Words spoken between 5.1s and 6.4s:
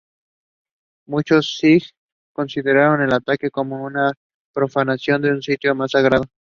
a su sitio más sagrado.